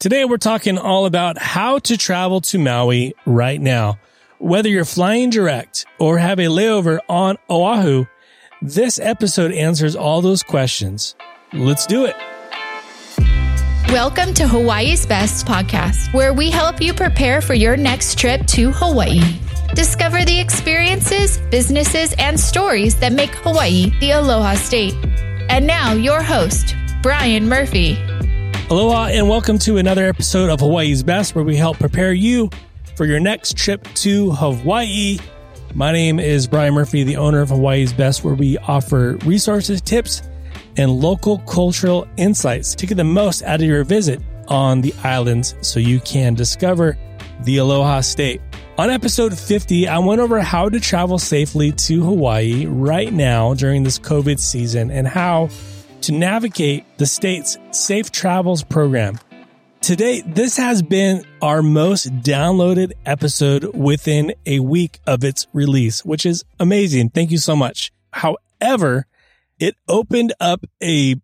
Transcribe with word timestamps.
Today, 0.00 0.24
we're 0.24 0.38
talking 0.38 0.78
all 0.78 1.04
about 1.04 1.36
how 1.36 1.78
to 1.80 1.98
travel 1.98 2.40
to 2.40 2.58
Maui 2.58 3.12
right 3.26 3.60
now. 3.60 3.98
Whether 4.38 4.70
you're 4.70 4.86
flying 4.86 5.28
direct 5.28 5.84
or 5.98 6.16
have 6.16 6.38
a 6.38 6.46
layover 6.46 7.00
on 7.06 7.36
Oahu, 7.50 8.06
this 8.62 8.98
episode 8.98 9.52
answers 9.52 9.94
all 9.94 10.22
those 10.22 10.42
questions. 10.42 11.14
Let's 11.52 11.84
do 11.84 12.06
it. 12.06 12.16
Welcome 13.92 14.32
to 14.32 14.48
Hawaii's 14.48 15.04
Best 15.04 15.44
podcast, 15.44 16.14
where 16.14 16.32
we 16.32 16.50
help 16.50 16.80
you 16.80 16.94
prepare 16.94 17.42
for 17.42 17.52
your 17.52 17.76
next 17.76 18.18
trip 18.18 18.46
to 18.46 18.72
Hawaii. 18.72 19.20
Discover 19.74 20.24
the 20.24 20.40
experiences, 20.40 21.36
businesses, 21.50 22.14
and 22.18 22.40
stories 22.40 22.98
that 23.00 23.12
make 23.12 23.34
Hawaii 23.34 23.90
the 24.00 24.12
Aloha 24.12 24.54
State. 24.54 24.94
And 25.50 25.66
now, 25.66 25.92
your 25.92 26.22
host, 26.22 26.74
Brian 27.02 27.46
Murphy. 27.46 27.98
Aloha, 28.70 29.06
and 29.06 29.28
welcome 29.28 29.58
to 29.58 29.78
another 29.78 30.06
episode 30.06 30.48
of 30.48 30.60
Hawaii's 30.60 31.02
Best, 31.02 31.34
where 31.34 31.42
we 31.42 31.56
help 31.56 31.78
prepare 31.78 32.12
you 32.12 32.48
for 32.94 33.04
your 33.04 33.18
next 33.18 33.56
trip 33.56 33.82
to 33.94 34.30
Hawaii. 34.30 35.18
My 35.74 35.90
name 35.90 36.20
is 36.20 36.46
Brian 36.46 36.74
Murphy, 36.74 37.02
the 37.02 37.16
owner 37.16 37.40
of 37.40 37.48
Hawaii's 37.48 37.92
Best, 37.92 38.22
where 38.22 38.36
we 38.36 38.58
offer 38.58 39.18
resources, 39.24 39.80
tips, 39.80 40.22
and 40.76 40.88
local 40.92 41.38
cultural 41.38 42.06
insights 42.16 42.76
to 42.76 42.86
get 42.86 42.94
the 42.94 43.02
most 43.02 43.42
out 43.42 43.60
of 43.60 43.66
your 43.66 43.82
visit 43.82 44.22
on 44.46 44.82
the 44.82 44.94
islands 45.02 45.56
so 45.62 45.80
you 45.80 45.98
can 45.98 46.34
discover 46.34 46.96
the 47.42 47.56
Aloha 47.56 48.02
State. 48.02 48.40
On 48.78 48.88
episode 48.88 49.36
50, 49.36 49.88
I 49.88 49.98
went 49.98 50.20
over 50.20 50.38
how 50.38 50.68
to 50.68 50.78
travel 50.78 51.18
safely 51.18 51.72
to 51.72 52.04
Hawaii 52.04 52.66
right 52.66 53.12
now 53.12 53.52
during 53.54 53.82
this 53.82 53.98
COVID 53.98 54.38
season 54.38 54.92
and 54.92 55.08
how 55.08 55.48
to 56.02 56.12
navigate 56.12 56.84
the 56.98 57.06
state's 57.06 57.58
Safe 57.70 58.10
Travels 58.10 58.62
program. 58.62 59.18
Today, 59.80 60.20
this 60.20 60.56
has 60.56 60.82
been 60.82 61.24
our 61.40 61.62
most 61.62 62.08
downloaded 62.20 62.92
episode 63.06 63.74
within 63.74 64.34
a 64.44 64.60
week 64.60 65.00
of 65.06 65.24
its 65.24 65.46
release, 65.52 66.04
which 66.04 66.26
is 66.26 66.44
amazing. 66.58 67.10
Thank 67.10 67.30
you 67.30 67.38
so 67.38 67.56
much. 67.56 67.90
However, 68.12 69.06
it 69.58 69.76
opened 69.88 70.34
up 70.38 70.64
a 70.82 71.16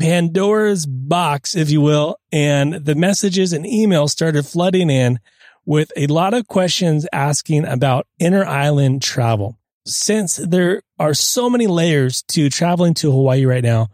Pandora's 0.00 0.86
box, 0.86 1.54
if 1.54 1.70
you 1.70 1.80
will, 1.80 2.16
and 2.32 2.74
the 2.74 2.94
messages 2.94 3.52
and 3.52 3.64
emails 3.64 4.10
started 4.10 4.44
flooding 4.46 4.90
in 4.90 5.20
with 5.64 5.92
a 5.96 6.06
lot 6.06 6.34
of 6.34 6.46
questions 6.46 7.06
asking 7.12 7.64
about 7.64 8.06
inner 8.18 8.44
island 8.44 9.02
travel. 9.02 9.58
Since 9.86 10.36
there 10.36 10.82
are 10.98 11.14
so 11.14 11.50
many 11.50 11.66
layers 11.66 12.22
to 12.28 12.48
traveling 12.48 12.94
to 12.94 13.10
Hawaii 13.10 13.44
right 13.44 13.62
now, 13.62 13.88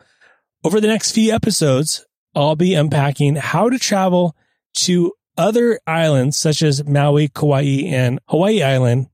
over 0.64 0.80
the 0.80 0.88
next 0.88 1.12
few 1.12 1.32
episodes, 1.32 2.04
I'll 2.34 2.56
be 2.56 2.74
unpacking 2.74 3.36
how 3.36 3.70
to 3.70 3.78
travel 3.78 4.36
to 4.80 5.12
other 5.36 5.80
islands 5.86 6.36
such 6.36 6.62
as 6.62 6.84
Maui, 6.84 7.28
Kauai, 7.28 7.84
and 7.86 8.20
Hawaii 8.28 8.62
Island. 8.62 9.08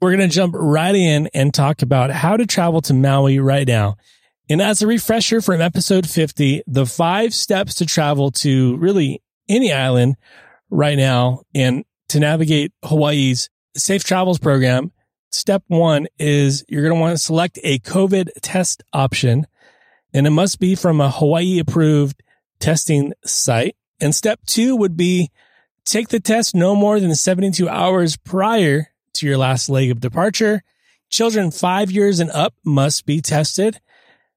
We're 0.00 0.14
going 0.14 0.28
to 0.28 0.34
jump 0.34 0.54
right 0.56 0.94
in 0.94 1.28
and 1.32 1.54
talk 1.54 1.82
about 1.82 2.10
how 2.10 2.36
to 2.36 2.46
travel 2.46 2.80
to 2.82 2.94
Maui 2.94 3.38
right 3.38 3.66
now. 3.66 3.96
And 4.50 4.60
as 4.60 4.82
a 4.82 4.86
refresher 4.86 5.40
from 5.40 5.60
episode 5.60 6.08
50, 6.08 6.62
the 6.66 6.84
five 6.84 7.32
steps 7.32 7.76
to 7.76 7.86
travel 7.86 8.30
to 8.32 8.76
really 8.76 9.22
any 9.48 9.72
island 9.72 10.16
right 10.70 10.98
now 10.98 11.42
and 11.54 11.84
to 12.08 12.20
navigate 12.20 12.72
Hawaii's 12.84 13.48
safe 13.76 14.04
travels 14.04 14.38
program. 14.38 14.92
Step 15.30 15.62
one 15.68 16.06
is 16.18 16.64
you're 16.68 16.82
going 16.82 16.94
to 16.94 17.00
want 17.00 17.16
to 17.16 17.22
select 17.22 17.58
a 17.62 17.78
COVID 17.78 18.28
test 18.42 18.82
option 18.92 19.46
and 20.12 20.26
it 20.26 20.30
must 20.30 20.58
be 20.60 20.74
from 20.74 21.00
a 21.00 21.10
Hawaii 21.10 21.58
approved 21.58 22.22
testing 22.58 23.12
site. 23.24 23.76
And 24.00 24.14
step 24.14 24.40
two 24.46 24.76
would 24.76 24.96
be 24.96 25.30
take 25.84 26.08
the 26.08 26.20
test 26.20 26.54
no 26.54 26.74
more 26.74 27.00
than 27.00 27.14
72 27.14 27.68
hours 27.68 28.16
prior 28.16 28.88
to 29.14 29.26
your 29.26 29.38
last 29.38 29.68
leg 29.68 29.90
of 29.90 30.00
departure. 30.00 30.62
Children 31.08 31.50
five 31.50 31.90
years 31.90 32.20
and 32.20 32.30
up 32.30 32.54
must 32.64 33.06
be 33.06 33.20
tested. 33.20 33.80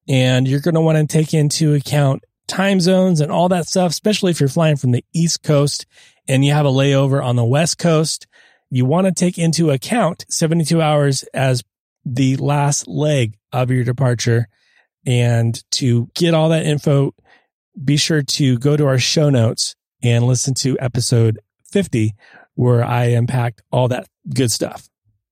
And 0.08 0.48
you're 0.48 0.60
going 0.60 0.76
to 0.76 0.82
want 0.82 0.98
to 0.98 1.06
take 1.12 1.34
into 1.34 1.74
account 1.74 2.24
time 2.48 2.80
zones 2.80 3.22
and 3.22 3.32
all 3.32 3.50
that 3.50 3.68
stuff, 3.68 3.92
especially 3.92 4.32
if 4.32 4.40
you're 4.40 4.50
flying 4.50 4.76
from 4.76 4.92
the 4.92 5.04
East 5.14 5.42
Coast 5.42 5.86
and 6.28 6.46
you 6.46 6.54
have 6.54 6.66
a 6.66 6.72
layover 6.72 7.24
on 7.24 7.36
the 7.36 7.46
West 7.46 7.78
Coast. 7.78 8.28
You 8.70 8.86
want 8.86 9.08
to 9.08 9.14
take 9.14 9.38
into 9.38 9.72
account 9.72 10.26
72 10.30 10.82
hours 10.82 11.24
as 11.34 11.64
the 12.06 12.36
last 12.38 12.88
leg 12.88 13.38
of 13.52 13.72
your 13.72 13.84
departure. 13.84 14.48
And 15.06 15.62
to 15.72 16.10
get 16.16 16.34
all 16.34 16.50
that 16.50 16.66
info, 16.66 17.14
be 17.84 17.98
sure 17.98 18.22
to 18.22 18.58
go 18.58 18.76
to 18.78 18.86
our 18.86 18.98
show 18.98 19.30
notes 19.30 19.76
and 20.02 20.26
listen 20.26 20.54
to 20.56 20.78
episode 20.80 21.40
50, 21.72 22.16
where 22.56 22.84
I 22.84 23.06
unpacked 23.06 23.62
all 23.72 23.88
that 23.90 24.08
good 24.34 24.52
stuff. 24.52 24.88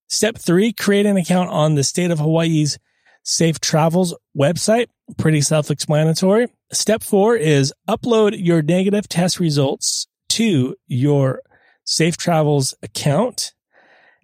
Step 0.08 0.38
three, 0.38 0.74
create 0.74 1.06
an 1.06 1.18
account 1.18 1.50
on 1.50 1.76
the 1.76 1.84
state 1.84 2.12
of 2.12 2.20
Hawaii's 2.20 2.78
Safe 3.24 3.60
Travels 3.60 4.14
website. 4.38 4.88
Pretty 5.18 5.42
self 5.42 5.72
explanatory. 5.72 6.48
Step 6.72 7.04
four 7.04 7.36
is 7.36 7.74
upload 7.88 8.36
your 8.38 8.62
negative 8.62 9.08
test 9.08 9.40
results 9.40 10.08
to 10.30 10.76
your 10.88 11.42
Safe 11.86 12.18
Travels 12.18 12.74
account. 12.84 13.54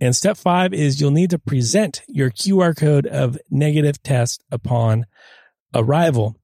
And 0.02 0.16
step 0.16 0.38
five 0.38 0.74
is 0.74 1.02
you'll 1.02 1.12
need 1.12 1.32
to 1.32 1.40
present 1.40 2.02
your 2.08 2.30
QR 2.30 2.76
code 2.76 3.06
of 3.06 3.38
negative 3.50 4.02
test 4.02 4.44
upon 4.50 5.06
arrival. 5.74 6.36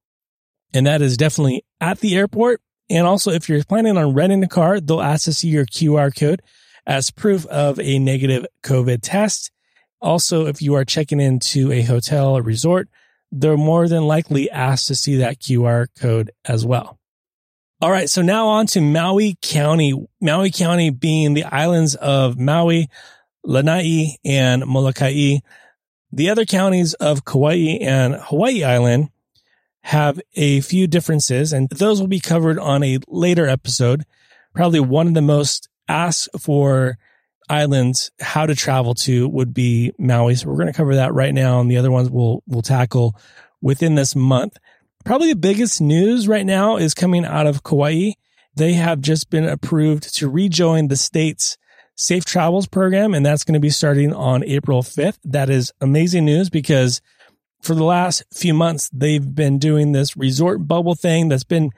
And 0.74 0.88
that 0.88 1.02
is 1.02 1.18
definitely 1.18 1.64
at 1.80 2.00
the 2.00 2.16
airport. 2.16 2.62
And 2.90 3.08
also, 3.08 3.32
if 3.32 3.50
you're 3.50 3.64
planning 3.64 3.98
on 3.98 4.14
renting 4.14 4.44
a 4.44 4.48
car, 4.48 4.80
they'll 4.80 5.02
ask 5.02 5.26
to 5.26 5.34
see 5.34 5.48
your 5.48 5.66
QR 5.66 6.16
code 6.16 6.42
as 6.86 7.10
proof 7.10 7.46
of 7.48 7.80
a 7.80 7.98
negative 8.00 8.46
COVID 8.64 9.00
test. 9.02 9.52
Also, 10.02 10.46
if 10.46 10.62
you 10.62 10.76
are 10.76 10.86
checking 10.86 11.20
into 11.20 11.72
a 11.72 11.82
hotel 11.82 12.38
or 12.38 12.42
resort, 12.44 12.90
they're 13.32 13.58
more 13.58 13.88
than 13.88 14.04
likely 14.04 14.50
asked 14.52 14.88
to 14.88 14.96
see 14.96 15.18
that 15.18 15.40
QR 15.40 15.88
code 16.00 16.32
as 16.46 16.66
well. 16.66 17.00
All 17.82 17.92
right. 17.92 18.10
So 18.10 18.22
now 18.22 18.48
on 18.48 18.68
to 18.68 18.82
Maui 18.82 19.38
County, 19.42 20.08
Maui 20.22 20.52
County 20.52 20.90
being 20.92 21.34
the 21.34 21.44
islands 21.44 21.96
of 21.96 22.40
Maui, 22.40 22.88
Lanai, 23.44 24.18
and 24.24 24.66
Molokai. 24.66 25.40
The 26.12 26.30
other 26.30 26.46
counties 26.46 26.94
of 26.96 27.26
Kauai 27.26 27.80
and 27.82 28.16
Hawaii 28.16 28.64
Island 28.64 29.10
have 29.86 30.20
a 30.34 30.62
few 30.62 30.88
differences, 30.88 31.54
and 31.54 31.70
those 31.70 32.00
will 32.00 32.08
be 32.08 32.20
covered 32.20 32.58
on 32.58 32.82
a 32.82 32.98
later 33.08 33.46
episode. 33.46 34.04
Probably 34.56 34.80
one 34.80 35.06
of 35.06 35.14
the 35.14 35.22
most 35.22 35.70
asked 35.88 36.28
for 36.40 36.98
islands 37.50 38.10
how 38.20 38.48
to 38.48 38.56
travel 38.56 38.96
to 38.96 39.28
would 39.28 39.54
be 39.54 39.94
Maui. 40.00 40.34
So 40.34 40.50
we're 40.50 40.56
going 40.56 40.66
to 40.66 40.74
cover 40.74 40.96
that 40.96 41.14
right 41.14 41.36
now, 41.36 41.60
and 41.60 41.70
the 41.70 41.78
other 41.78 41.92
ones 41.92 42.10
we'll 42.10 42.42
we'll 42.48 42.64
tackle 42.64 43.16
within 43.62 43.94
this 43.94 44.16
month. 44.16 44.58
Probably 45.04 45.30
the 45.30 45.40
biggest 45.40 45.80
news 45.80 46.28
right 46.28 46.48
now 46.48 46.78
is 46.78 46.96
coming 46.96 47.24
out 47.24 47.46
of 47.46 47.62
Kauai. 47.62 48.14
They 48.56 48.74
have 48.74 49.02
just 49.02 49.30
been 49.30 49.48
approved 49.48 50.16
to 50.16 50.28
rejoin 50.28 50.88
the 50.88 50.98
state's 50.98 51.60
safe 51.94 52.26
travels 52.26 52.66
program, 52.66 53.14
and 53.14 53.24
that's 53.24 53.44
going 53.44 53.54
to 53.54 53.60
be 53.60 53.70
starting 53.70 54.16
on 54.16 54.44
April 54.46 54.82
5th. 54.82 55.20
That 55.24 55.52
is 55.52 55.72
amazing 55.80 56.26
news 56.26 56.50
because 56.50 57.02
for 57.66 57.76
the 57.76 57.84
last 57.84 58.24
few 58.32 58.54
months, 58.54 58.90
they've 58.94 59.36
been 59.36 59.58
doing 59.58 59.92
this 59.92 60.16
resort 60.16 60.68
bubble 60.68 60.96
thing 60.96 61.30
that's 61.30 61.44
been 61.44 61.72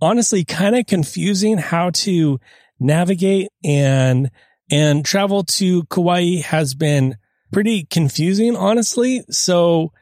honestly 0.00 0.44
kind 0.44 0.76
of 0.76 0.86
confusing 0.86 1.56
how 1.56 1.90
to 1.90 2.38
navigate 2.78 3.48
and, 3.64 4.30
and 4.70 5.04
travel 5.04 5.42
to 5.44 5.84
Kauai 5.84 6.42
has 6.42 6.74
been 6.74 7.16
pretty 7.52 7.84
confusing, 7.84 8.54
honestly. 8.54 9.22
So 9.30 9.92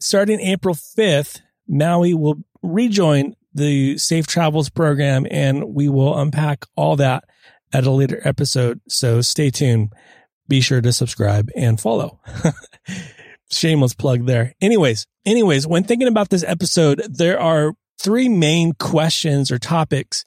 starting 0.00 0.40
April 0.40 0.74
5th, 0.74 1.40
Maui 1.66 2.12
will 2.12 2.36
rejoin 2.62 3.34
the 3.54 3.96
safe 3.96 4.26
travels 4.26 4.68
program 4.68 5.26
and 5.30 5.74
we 5.74 5.88
will 5.88 6.18
unpack 6.18 6.66
all 6.76 6.96
that 6.96 7.24
at 7.72 7.86
a 7.86 7.90
later 7.90 8.20
episode. 8.24 8.80
So 8.88 9.22
stay 9.22 9.50
tuned. 9.50 9.92
Be 10.46 10.60
sure 10.60 10.82
to 10.82 10.92
subscribe 10.92 11.48
and 11.56 11.80
follow. 11.80 12.20
shameless 13.50 13.94
plug 13.94 14.26
there. 14.26 14.54
Anyways, 14.60 15.06
anyways, 15.24 15.66
when 15.66 15.84
thinking 15.84 16.08
about 16.08 16.30
this 16.30 16.44
episode, 16.44 17.02
there 17.08 17.40
are 17.40 17.74
three 17.98 18.28
main 18.28 18.72
questions 18.72 19.50
or 19.50 19.58
topics 19.58 20.24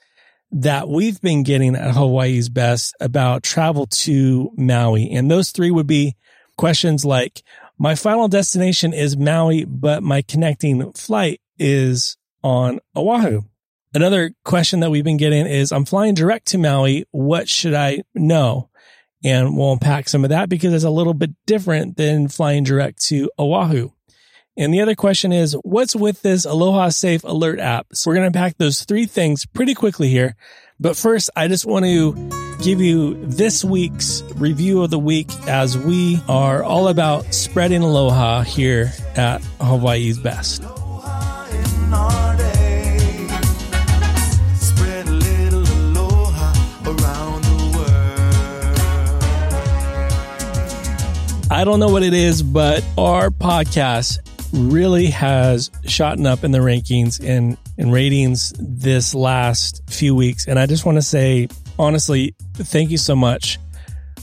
that 0.52 0.88
we've 0.88 1.19
been 1.22 1.44
getting 1.44 1.75
at 1.75 1.96
Hawaii's 1.96 2.50
best 2.50 2.96
about 3.02 3.44
travel 3.44 3.86
to 3.88 4.52
Maui. 4.56 5.12
And 5.12 5.30
those 5.30 5.52
three 5.52 5.72
would 5.72 5.88
be 5.88 6.16
questions 6.58 7.04
like, 7.04 7.44
my 7.78 7.96
final 7.96 8.28
destination 8.28 8.94
is 8.94 9.18
Maui, 9.18 9.66
but 9.66 10.02
my 10.02 10.22
connecting 10.22 10.94
flight 10.94 11.42
is 11.60 12.18
on 12.44 12.80
Oahu. 12.96 13.42
Another 13.94 14.31
question 14.44 14.80
that 14.80 14.90
we've 14.90 15.04
been 15.04 15.18
getting 15.18 15.46
is, 15.46 15.72
I'm 15.72 15.86
flying 15.86 16.14
direct 16.14 16.48
to 16.48 16.58
Maui. 16.58 17.06
What 17.12 17.50
should 17.50 17.74
I 17.74 18.04
know? 18.16 18.69
And 19.24 19.58
we'll 19.58 19.74
unpack 19.74 20.10
some 20.10 20.24
of 20.24 20.30
that 20.30 20.50
because 20.50 20.74
it's 20.74 20.84
a 20.84 20.90
little 20.90 21.14
bit 21.14 21.31
different 21.46 21.98
than 21.98 22.28
flying 22.28 22.64
direct 22.64 23.02
to 23.06 23.30
Oahu. 23.40 23.90
And 24.58 24.74
the 24.74 24.81
other 24.81 24.96
question 24.96 25.31
is, 25.31 25.54
what's 25.64 25.96
with 25.96 26.24
this 26.24 26.46
Aloha 26.46 26.90
Safe 26.90 27.24
Alert 27.24 27.60
app? 27.60 27.88
So 27.94 28.10
we're 28.10 28.16
going 28.16 28.31
to 28.31 28.40
unpack 28.40 28.58
those 28.58 28.84
three 28.84 29.06
things 29.06 29.46
pretty 29.46 29.75
quickly 29.75 30.10
here. 30.10 30.36
But 30.80 30.96
first, 30.96 31.30
I 31.36 31.48
just 31.48 31.66
want 31.66 31.86
to 31.86 32.14
give 32.64 32.81
you 32.81 33.24
this 33.25 33.64
week's 33.64 34.24
review 34.36 34.81
of 34.81 34.90
the 34.90 35.00
week 35.00 35.30
as 35.48 35.78
we 35.78 36.19
are 36.28 36.64
all 36.64 36.88
about 36.88 37.34
spreading 37.34 37.84
aloha 37.84 38.42
here 38.42 38.92
at 39.16 39.44
Hawaii's 39.60 40.18
Best. 40.18 40.64
I 51.57 51.63
don't 51.63 51.80
know 51.80 51.88
what 51.88 52.04
it 52.04 52.13
is, 52.13 52.44
but 52.44 52.86
our 53.00 53.31
podcast 53.31 54.19
really 54.54 55.07
has 55.07 55.71
shot 55.86 56.24
up 56.24 56.44
in 56.44 56.51
the 56.51 56.59
rankings 56.59 57.19
and, 57.19 57.57
and 57.80 57.92
ratings 57.92 58.54
this 58.59 59.15
last 59.15 59.81
few 59.89 60.13
weeks. 60.13 60.48
And 60.48 60.59
I 60.59 60.68
just 60.68 60.86
want 60.86 61.00
to 61.00 61.01
say, 61.01 61.48
honestly, 61.80 62.36
thank 62.54 62.92
you 62.92 63.00
so 63.00 63.15
much. 63.15 63.57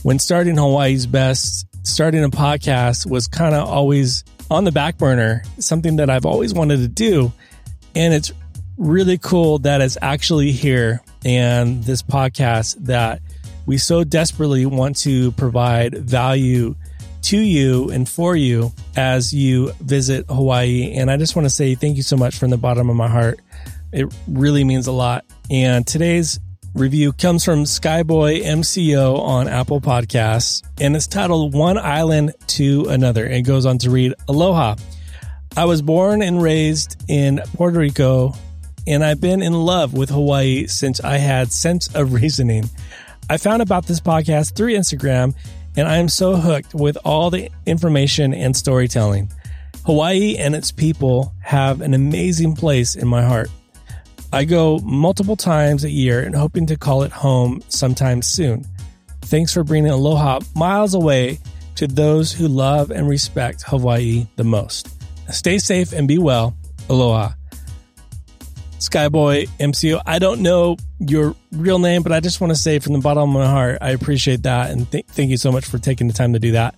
When 0.03 0.17
starting 0.17 0.55
Hawaii's 0.55 1.07
Best, 1.07 1.67
starting 1.83 2.23
a 2.23 2.29
podcast 2.29 3.05
was 3.05 3.27
kind 3.27 3.53
of 3.53 3.67
always 3.67 4.23
on 4.49 4.63
the 4.63 4.71
back 4.71 4.97
burner, 4.97 5.43
something 5.59 5.97
that 5.97 6.09
I've 6.09 6.25
always 6.25 6.53
wanted 6.53 6.77
to 6.77 6.87
do. 6.87 7.33
And 7.95 8.13
it's 8.13 8.31
really 8.77 9.17
cool 9.17 9.59
that 9.59 9.81
it's 9.81 9.97
actually 10.01 10.53
here 10.53 11.01
and 11.25 11.83
this 11.83 12.01
podcast 12.01 12.77
that 12.85 13.21
we 13.65 13.77
so 13.77 14.05
desperately 14.05 14.65
want 14.65 14.95
to 14.99 15.33
provide 15.33 15.95
value 15.97 16.75
to 17.25 17.39
you 17.39 17.89
and 17.89 18.07
for 18.07 18.35
you 18.35 18.71
as 18.95 19.33
you 19.33 19.71
visit 19.81 20.25
Hawaii. 20.29 20.93
And 20.93 21.09
I 21.09 21.17
just 21.17 21.35
want 21.35 21.47
to 21.47 21.49
say 21.49 21.73
thank 21.73 21.97
you 21.97 22.03
so 22.03 22.15
much 22.15 22.37
from 22.37 22.51
the 22.51 22.57
bottom 22.57 22.87
of 22.89 22.95
my 22.95 23.07
heart. 23.07 23.39
It 23.91 24.13
really 24.27 24.63
means 24.63 24.85
a 24.85 24.91
lot. 24.91 25.25
And 25.49 25.87
today's 25.87 26.39
review 26.75 27.13
comes 27.13 27.43
from 27.43 27.63
Skyboy 27.63 28.43
MCO 28.43 29.19
on 29.19 29.47
Apple 29.47 29.81
Podcasts, 29.81 30.61
and 30.79 30.95
it's 30.95 31.07
titled 31.07 31.55
One 31.55 31.79
Island 31.79 32.33
to 32.47 32.85
Another. 32.89 33.25
And 33.25 33.35
it 33.35 33.41
goes 33.41 33.65
on 33.65 33.79
to 33.79 33.89
read 33.89 34.13
Aloha. 34.27 34.75
I 35.57 35.65
was 35.65 35.81
born 35.81 36.21
and 36.21 36.43
raised 36.43 37.01
in 37.07 37.41
Puerto 37.55 37.79
Rico, 37.79 38.35
and 38.85 39.03
I've 39.03 39.21
been 39.21 39.41
in 39.41 39.53
love 39.53 39.95
with 39.95 40.11
Hawaii 40.11 40.67
since 40.67 40.99
I 40.99 41.17
had 41.17 41.51
sense 41.51 41.93
of 41.95 42.13
reasoning. 42.13 42.69
I 43.31 43.37
found 43.37 43.63
about 43.63 43.87
this 43.87 43.99
podcast 43.99 44.55
through 44.55 44.73
Instagram 44.73 45.33
and 45.75 45.87
I 45.87 45.97
am 45.97 46.09
so 46.09 46.35
hooked 46.35 46.73
with 46.73 46.97
all 47.03 47.29
the 47.29 47.49
information 47.65 48.33
and 48.33 48.55
storytelling. 48.55 49.31
Hawaii 49.85 50.35
and 50.37 50.55
its 50.55 50.71
people 50.71 51.33
have 51.41 51.81
an 51.81 51.93
amazing 51.93 52.55
place 52.55 52.95
in 52.95 53.07
my 53.07 53.23
heart. 53.23 53.49
I 54.33 54.45
go 54.45 54.79
multiple 54.79 55.35
times 55.35 55.83
a 55.83 55.89
year 55.89 56.21
and 56.21 56.35
hoping 56.35 56.65
to 56.67 56.77
call 56.77 57.03
it 57.03 57.11
home 57.11 57.61
sometime 57.69 58.21
soon. 58.21 58.65
Thanks 59.21 59.53
for 59.53 59.63
bringing 59.63 59.91
aloha 59.91 60.39
miles 60.55 60.93
away 60.93 61.39
to 61.75 61.87
those 61.87 62.31
who 62.31 62.47
love 62.47 62.91
and 62.91 63.07
respect 63.07 63.63
Hawaii 63.63 64.27
the 64.35 64.43
most. 64.43 64.89
Stay 65.31 65.57
safe 65.57 65.93
and 65.93 66.07
be 66.07 66.17
well. 66.17 66.55
Aloha. 66.89 67.31
Skyboy 68.95 69.49
MCO. 69.59 70.01
I 70.05 70.19
don't 70.19 70.39
know 70.39 70.77
your 70.99 71.35
real 71.51 71.79
name, 71.79 72.01
but 72.01 72.13
I 72.13 72.21
just 72.21 72.39
want 72.39 72.51
to 72.51 72.55
say 72.55 72.79
from 72.79 72.93
the 72.93 72.99
bottom 72.99 73.23
of 73.23 73.29
my 73.29 73.45
heart, 73.45 73.79
I 73.81 73.89
appreciate 73.89 74.43
that. 74.43 74.71
And 74.71 74.89
th- 74.89 75.05
thank 75.07 75.31
you 75.31 75.35
so 75.35 75.51
much 75.51 75.65
for 75.65 75.77
taking 75.77 76.07
the 76.07 76.13
time 76.13 76.31
to 76.31 76.39
do 76.39 76.53
that. 76.53 76.75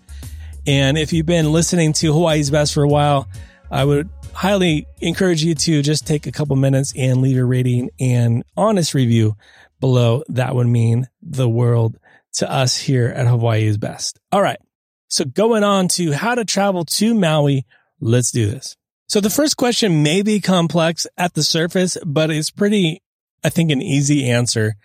And 0.65 0.97
if 0.97 1.13
you've 1.13 1.27
been 1.27 1.51
listening 1.51 1.93
to 1.93 2.11
Hawaii's 2.11 2.49
Best 2.49 2.73
for 2.73 2.81
a 2.81 2.87
while, 2.87 3.27
I 3.69 3.85
would 3.85 4.09
highly 4.33 4.87
encourage 4.99 5.43
you 5.43 5.53
to 5.53 5.83
just 5.83 6.07
take 6.07 6.25
a 6.25 6.31
couple 6.31 6.55
minutes 6.55 6.91
and 6.97 7.21
leave 7.21 7.37
a 7.37 7.45
rating 7.45 7.91
and 7.99 8.43
honest 8.55 8.95
review 8.95 9.35
below. 9.79 10.23
That 10.29 10.55
would 10.55 10.67
mean 10.67 11.07
the 11.21 11.47
world 11.47 11.99
to 12.37 12.51
us 12.51 12.75
here 12.75 13.09
at 13.09 13.27
Hawaii's 13.27 13.77
Best. 13.77 14.19
All 14.31 14.41
right. 14.41 14.59
So 15.07 15.23
going 15.23 15.63
on 15.63 15.87
to 15.89 16.13
how 16.13 16.33
to 16.33 16.45
travel 16.45 16.83
to 16.83 17.13
Maui. 17.13 17.67
Let's 17.99 18.31
do 18.31 18.49
this. 18.49 18.75
So 19.09 19.21
the 19.21 19.29
first 19.29 19.55
question 19.55 20.03
may 20.03 20.21
be 20.21 20.41
complex 20.41 21.07
at 21.17 21.33
the 21.33 21.41
surface, 21.41 21.97
but 22.05 22.29
it's 22.29 22.51
pretty, 22.51 23.01
I 23.41 23.47
think, 23.47 23.71
an 23.71 23.81
easy 23.81 24.29
answer. 24.29 24.75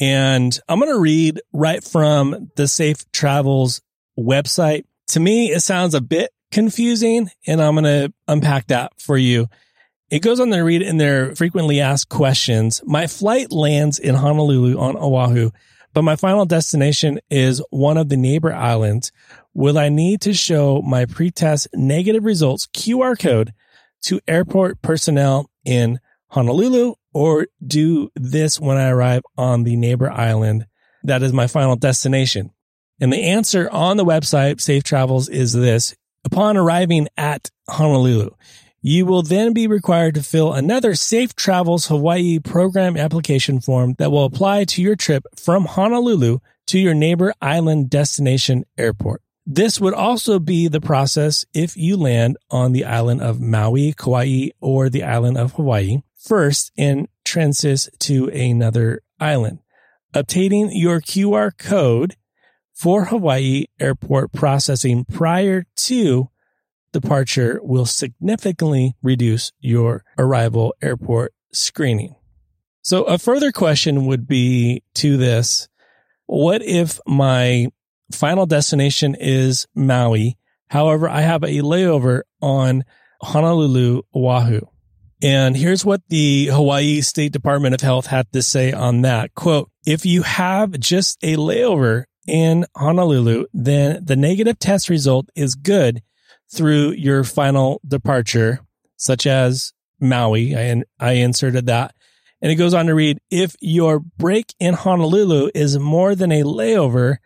And 0.00 0.56
I'm 0.68 0.78
going 0.78 0.92
to 0.92 1.00
read 1.00 1.40
right 1.52 1.82
from 1.82 2.50
the 2.54 2.68
Safe 2.68 3.10
Travels 3.10 3.82
website. 4.18 4.84
To 5.08 5.20
me, 5.20 5.50
it 5.50 5.60
sounds 5.60 5.94
a 5.94 6.00
bit 6.00 6.30
confusing 6.52 7.30
and 7.48 7.60
I'm 7.60 7.74
going 7.74 7.84
to 7.84 8.14
unpack 8.28 8.68
that 8.68 8.92
for 9.00 9.18
you. 9.18 9.48
It 10.08 10.22
goes 10.22 10.38
on 10.38 10.50
to 10.50 10.60
read 10.60 10.82
in 10.82 10.98
their 10.98 11.34
frequently 11.34 11.80
asked 11.80 12.08
questions. 12.08 12.80
My 12.84 13.08
flight 13.08 13.50
lands 13.50 13.98
in 13.98 14.14
Honolulu 14.14 14.78
on 14.78 14.96
Oahu, 14.96 15.50
but 15.92 16.02
my 16.02 16.14
final 16.14 16.46
destination 16.46 17.18
is 17.28 17.60
one 17.70 17.96
of 17.96 18.08
the 18.08 18.16
neighbor 18.16 18.52
islands. 18.52 19.10
Will 19.52 19.78
I 19.78 19.88
need 19.88 20.20
to 20.20 20.32
show 20.32 20.80
my 20.82 21.06
pretest 21.06 21.66
negative 21.74 22.24
results 22.24 22.68
QR 22.68 23.18
code 23.18 23.52
to 24.04 24.20
airport 24.26 24.80
personnel 24.82 25.50
in 25.64 25.98
Honolulu 26.28 26.94
or 27.12 27.46
do 27.64 28.10
this 28.16 28.60
when 28.60 28.76
I 28.76 28.88
arrive 28.88 29.22
on 29.36 29.64
the 29.64 29.76
neighbor 29.76 30.10
island 30.10 30.66
that 31.04 31.22
is 31.22 31.32
my 31.32 31.46
final 31.46 31.76
destination? 31.76 32.50
And 33.00 33.12
the 33.12 33.22
answer 33.22 33.68
on 33.70 33.96
the 33.96 34.04
website, 34.04 34.60
Safe 34.60 34.82
Travels, 34.82 35.28
is 35.28 35.52
this. 35.52 35.94
Upon 36.24 36.56
arriving 36.56 37.08
at 37.16 37.50
Honolulu, 37.68 38.30
you 38.80 39.04
will 39.04 39.22
then 39.22 39.52
be 39.52 39.66
required 39.66 40.14
to 40.14 40.22
fill 40.22 40.52
another 40.52 40.94
Safe 40.94 41.34
Travels 41.34 41.86
Hawaii 41.88 42.38
program 42.38 42.96
application 42.96 43.60
form 43.60 43.94
that 43.98 44.10
will 44.10 44.24
apply 44.24 44.64
to 44.64 44.82
your 44.82 44.96
trip 44.96 45.24
from 45.36 45.66
Honolulu 45.66 46.38
to 46.66 46.78
your 46.78 46.94
neighbor 46.94 47.34
island 47.42 47.90
destination 47.90 48.64
airport. 48.78 49.22
This 49.46 49.78
would 49.78 49.94
also 49.94 50.38
be 50.38 50.68
the 50.68 50.80
process 50.80 51.44
if 51.52 51.76
you 51.76 51.96
land 51.96 52.38
on 52.50 52.72
the 52.72 52.84
island 52.84 53.20
of 53.20 53.40
Maui, 53.40 53.92
Kauai, 53.92 54.48
or 54.60 54.88
the 54.88 55.02
island 55.02 55.36
of 55.36 55.52
Hawaii 55.52 55.98
first 56.16 56.72
and 56.78 57.08
transit 57.24 57.88
to 58.00 58.28
another 58.28 59.02
island. 59.20 59.58
Obtaining 60.14 60.70
your 60.72 61.00
QR 61.00 61.56
code 61.56 62.16
for 62.72 63.06
Hawaii 63.06 63.66
airport 63.78 64.32
processing 64.32 65.04
prior 65.04 65.66
to 65.76 66.30
departure 66.92 67.60
will 67.62 67.86
significantly 67.86 68.94
reduce 69.02 69.52
your 69.58 70.04
arrival 70.18 70.74
airport 70.80 71.34
screening. 71.52 72.14
So 72.80 73.04
a 73.04 73.18
further 73.18 73.52
question 73.52 74.06
would 74.06 74.26
be 74.26 74.82
to 74.94 75.16
this. 75.16 75.68
What 76.26 76.62
if 76.62 77.00
my 77.06 77.68
final 78.12 78.46
destination 78.46 79.16
is 79.18 79.66
Maui. 79.74 80.36
However, 80.68 81.08
I 81.08 81.20
have 81.20 81.42
a 81.42 81.60
layover 81.60 82.22
on 82.40 82.84
Honolulu, 83.22 84.02
Oahu. 84.14 84.60
And 85.22 85.56
here's 85.56 85.84
what 85.84 86.02
the 86.08 86.46
Hawaii 86.46 87.00
State 87.00 87.32
Department 87.32 87.74
of 87.74 87.80
Health 87.80 88.06
had 88.06 88.30
to 88.32 88.42
say 88.42 88.72
on 88.72 89.02
that. 89.02 89.34
Quote, 89.34 89.70
if 89.86 90.04
you 90.04 90.22
have 90.22 90.78
just 90.78 91.22
a 91.22 91.36
layover 91.36 92.04
in 92.26 92.66
Honolulu, 92.76 93.46
then 93.52 94.04
the 94.04 94.16
negative 94.16 94.58
test 94.58 94.88
result 94.88 95.28
is 95.34 95.54
good 95.54 96.02
through 96.52 96.92
your 96.92 97.24
final 97.24 97.80
departure, 97.86 98.60
such 98.96 99.26
as 99.26 99.72
Maui. 100.00 100.54
I, 100.54 100.82
I 101.00 101.12
inserted 101.12 101.66
that. 101.66 101.94
And 102.42 102.52
it 102.52 102.56
goes 102.56 102.74
on 102.74 102.86
to 102.86 102.94
read, 102.94 103.18
if 103.30 103.56
your 103.60 104.00
break 104.00 104.54
in 104.60 104.74
Honolulu 104.74 105.50
is 105.54 105.78
more 105.78 106.14
than 106.14 106.30
a 106.32 106.42
layover, 106.42 107.16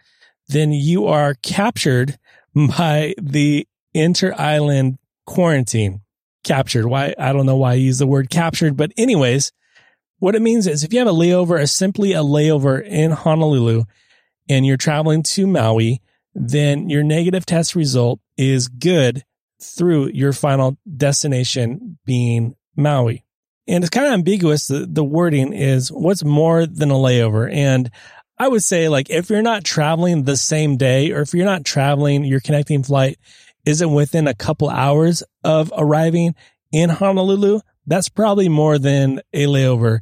then 0.48 0.72
you 0.72 1.06
are 1.06 1.34
captured 1.34 2.18
by 2.54 3.14
the 3.20 3.66
inter 3.94 4.34
island 4.36 4.98
quarantine. 5.26 6.00
Captured. 6.44 6.86
Why? 6.86 7.14
I 7.18 7.32
don't 7.32 7.46
know 7.46 7.56
why 7.56 7.72
I 7.72 7.74
use 7.74 7.98
the 7.98 8.06
word 8.06 8.30
captured, 8.30 8.76
but 8.76 8.92
anyways, 8.96 9.52
what 10.18 10.34
it 10.34 10.42
means 10.42 10.66
is 10.66 10.82
if 10.82 10.92
you 10.92 10.98
have 10.98 11.08
a 11.08 11.12
layover, 11.12 11.60
a 11.60 11.66
simply 11.66 12.12
a 12.12 12.22
layover 12.22 12.82
in 12.82 13.10
Honolulu 13.10 13.84
and 14.48 14.64
you're 14.64 14.76
traveling 14.76 15.22
to 15.22 15.46
Maui, 15.46 16.00
then 16.34 16.88
your 16.88 17.02
negative 17.02 17.44
test 17.44 17.74
result 17.74 18.20
is 18.36 18.68
good 18.68 19.24
through 19.60 20.08
your 20.08 20.32
final 20.32 20.78
destination 20.96 21.98
being 22.04 22.54
Maui. 22.76 23.24
And 23.66 23.84
it's 23.84 23.90
kind 23.90 24.06
of 24.06 24.12
ambiguous. 24.14 24.68
The, 24.68 24.86
the 24.88 25.04
wording 25.04 25.52
is 25.52 25.92
what's 25.92 26.24
more 26.24 26.64
than 26.64 26.90
a 26.90 26.94
layover. 26.94 27.52
And 27.52 27.90
I 28.38 28.48
would 28.48 28.62
say 28.62 28.88
like 28.88 29.10
if 29.10 29.30
you're 29.30 29.42
not 29.42 29.64
traveling 29.64 30.22
the 30.22 30.36
same 30.36 30.76
day 30.76 31.12
or 31.12 31.20
if 31.20 31.34
you're 31.34 31.44
not 31.44 31.64
traveling, 31.64 32.24
your 32.24 32.40
connecting 32.40 32.82
flight 32.82 33.18
isn't 33.64 33.92
within 33.92 34.28
a 34.28 34.34
couple 34.34 34.70
hours 34.70 35.22
of 35.44 35.72
arriving 35.76 36.34
in 36.72 36.90
Honolulu, 36.90 37.60
that's 37.86 38.08
probably 38.08 38.48
more 38.48 38.78
than 38.78 39.20
a 39.32 39.44
layover. 39.44 40.00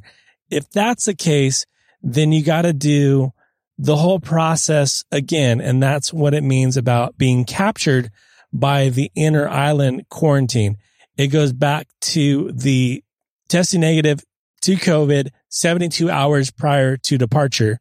If 0.49 0.69
that's 0.69 1.05
the 1.05 1.15
case, 1.15 1.65
then 2.01 2.31
you 2.31 2.43
got 2.43 2.63
to 2.63 2.73
do 2.73 3.31
the 3.77 3.95
whole 3.95 4.19
process 4.19 5.03
again. 5.11 5.61
And 5.61 5.81
that's 5.81 6.13
what 6.13 6.33
it 6.33 6.43
means 6.43 6.77
about 6.77 7.17
being 7.17 7.45
captured 7.45 8.11
by 8.53 8.89
the 8.89 9.11
inner 9.15 9.47
island 9.47 10.07
quarantine. 10.09 10.77
It 11.17 11.27
goes 11.27 11.53
back 11.53 11.87
to 12.01 12.51
the 12.51 13.03
testing 13.47 13.81
negative 13.81 14.23
to 14.61 14.75
COVID 14.75 15.29
72 15.49 16.09
hours 16.09 16.51
prior 16.51 16.97
to 16.97 17.17
departure. 17.17 17.79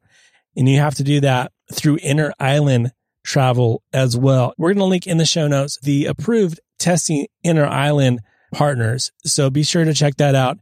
And 0.56 0.68
you 0.68 0.78
have 0.78 0.94
to 0.96 1.04
do 1.04 1.20
that 1.20 1.52
through 1.72 1.98
inter 2.02 2.32
island 2.40 2.92
travel 3.24 3.82
as 3.92 4.16
well. 4.16 4.54
We're 4.56 4.70
going 4.70 4.78
to 4.78 4.84
link 4.84 5.06
in 5.06 5.18
the 5.18 5.26
show 5.26 5.48
notes 5.48 5.78
the 5.82 6.06
approved 6.06 6.60
testing 6.78 7.26
inter 7.42 7.66
island 7.66 8.20
partners. 8.52 9.12
So 9.24 9.50
be 9.50 9.62
sure 9.62 9.84
to 9.84 9.92
check 9.92 10.16
that 10.16 10.34
out. 10.34 10.58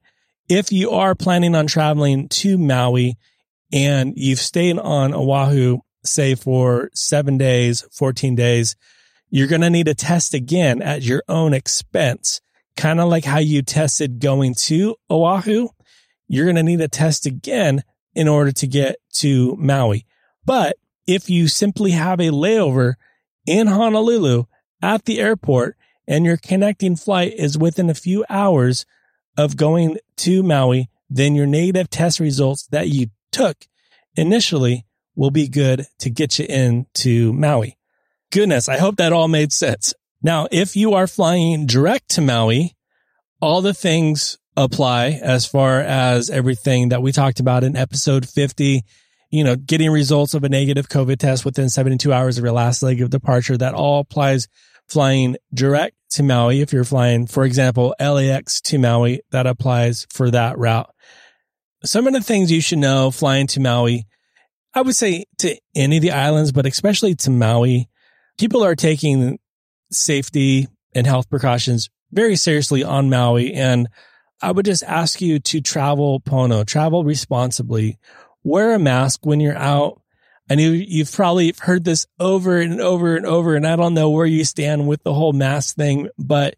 If 0.48 0.72
you 0.72 0.90
are 0.90 1.14
planning 1.14 1.54
on 1.54 1.66
traveling 1.66 2.28
to 2.28 2.58
Maui 2.58 3.16
and 3.72 4.14
you've 4.16 4.38
stayed 4.38 4.78
on 4.78 5.14
Oahu, 5.14 5.78
say 6.04 6.34
for 6.34 6.90
seven 6.94 7.38
days, 7.38 7.86
14 7.92 8.34
days, 8.34 8.76
you're 9.30 9.48
going 9.48 9.62
to 9.62 9.70
need 9.70 9.86
to 9.86 9.94
test 9.94 10.34
again 10.34 10.82
at 10.82 11.02
your 11.02 11.22
own 11.28 11.54
expense. 11.54 12.40
Kind 12.76 13.00
of 13.00 13.08
like 13.08 13.24
how 13.24 13.38
you 13.38 13.62
tested 13.62 14.20
going 14.20 14.54
to 14.54 14.96
Oahu. 15.10 15.68
You're 16.28 16.46
going 16.46 16.56
to 16.56 16.62
need 16.62 16.78
to 16.78 16.88
test 16.88 17.26
again 17.26 17.82
in 18.14 18.28
order 18.28 18.52
to 18.52 18.66
get 18.66 18.96
to 19.14 19.56
Maui. 19.56 20.06
But 20.44 20.76
if 21.06 21.28
you 21.28 21.48
simply 21.48 21.92
have 21.92 22.20
a 22.20 22.30
layover 22.30 22.94
in 23.46 23.66
Honolulu 23.66 24.44
at 24.82 25.04
the 25.04 25.20
airport 25.20 25.76
and 26.06 26.24
your 26.24 26.36
connecting 26.36 26.96
flight 26.96 27.34
is 27.34 27.58
within 27.58 27.90
a 27.90 27.94
few 27.94 28.24
hours 28.28 28.86
of 29.36 29.56
going 29.56 29.98
to 30.16 30.42
Maui, 30.42 30.88
then 31.10 31.34
your 31.34 31.46
negative 31.46 31.90
test 31.90 32.20
results 32.20 32.66
that 32.68 32.88
you 32.88 33.08
took 33.32 33.66
initially 34.16 34.84
will 35.16 35.30
be 35.30 35.48
good 35.48 35.86
to 35.98 36.10
get 36.10 36.38
you 36.38 36.46
into 36.46 37.32
Maui. 37.32 37.78
Goodness, 38.30 38.68
I 38.68 38.78
hope 38.78 38.96
that 38.96 39.12
all 39.12 39.28
made 39.28 39.52
sense. 39.52 39.94
Now, 40.22 40.48
if 40.50 40.74
you 40.74 40.94
are 40.94 41.06
flying 41.06 41.66
direct 41.66 42.08
to 42.10 42.20
Maui, 42.20 42.74
all 43.40 43.60
the 43.60 43.74
things 43.74 44.38
apply 44.56 45.18
as 45.22 45.46
far 45.46 45.80
as 45.80 46.30
everything 46.30 46.90
that 46.90 47.02
we 47.02 47.12
talked 47.12 47.40
about 47.40 47.64
in 47.64 47.76
episode 47.76 48.28
50 48.28 48.82
you 49.34 49.42
know, 49.42 49.56
getting 49.56 49.90
results 49.90 50.34
of 50.34 50.44
a 50.44 50.48
negative 50.48 50.88
COVID 50.88 51.18
test 51.18 51.44
within 51.44 51.68
72 51.68 52.12
hours 52.12 52.38
of 52.38 52.44
your 52.44 52.52
last 52.52 52.84
leg 52.84 53.02
of 53.02 53.10
departure. 53.10 53.56
That 53.56 53.74
all 53.74 53.98
applies 53.98 54.46
flying 54.86 55.36
direct 55.52 55.96
to 56.10 56.22
Maui. 56.22 56.60
If 56.60 56.72
you're 56.72 56.84
flying, 56.84 57.26
for 57.26 57.44
example, 57.44 57.96
LAX 57.98 58.60
to 58.60 58.78
Maui, 58.78 59.22
that 59.32 59.48
applies 59.48 60.06
for 60.10 60.30
that 60.30 60.56
route. 60.56 60.88
Some 61.84 62.06
of 62.06 62.12
the 62.12 62.20
things 62.20 62.52
you 62.52 62.60
should 62.60 62.78
know 62.78 63.10
flying 63.10 63.48
to 63.48 63.60
Maui, 63.60 64.06
I 64.72 64.82
would 64.82 64.94
say 64.94 65.24
to 65.38 65.58
any 65.74 65.96
of 65.96 66.02
the 66.02 66.12
islands, 66.12 66.52
but 66.52 66.64
especially 66.64 67.16
to 67.16 67.30
Maui, 67.30 67.88
people 68.38 68.62
are 68.64 68.76
taking 68.76 69.40
safety 69.90 70.68
and 70.94 71.08
health 71.08 71.28
precautions 71.28 71.90
very 72.12 72.36
seriously 72.36 72.84
on 72.84 73.10
Maui. 73.10 73.52
And 73.52 73.88
I 74.42 74.52
would 74.52 74.66
just 74.66 74.82
ask 74.82 75.20
you 75.20 75.38
to 75.38 75.60
travel 75.60 76.20
Pono, 76.20 76.66
travel 76.66 77.04
responsibly. 77.04 77.98
Wear 78.42 78.74
a 78.74 78.78
mask 78.78 79.24
when 79.24 79.40
you're 79.40 79.56
out. 79.56 80.00
I 80.50 80.56
know 80.56 80.70
you've 80.70 81.12
probably 81.12 81.54
heard 81.58 81.84
this 81.84 82.06
over 82.20 82.58
and 82.58 82.80
over 82.80 83.16
and 83.16 83.24
over, 83.24 83.56
and 83.56 83.66
I 83.66 83.76
don't 83.76 83.94
know 83.94 84.10
where 84.10 84.26
you 84.26 84.44
stand 84.44 84.86
with 84.86 85.02
the 85.02 85.14
whole 85.14 85.32
mask 85.32 85.76
thing, 85.76 86.08
but 86.18 86.56